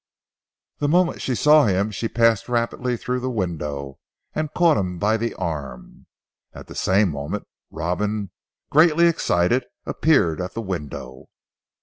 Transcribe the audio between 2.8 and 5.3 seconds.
through the window and caught him by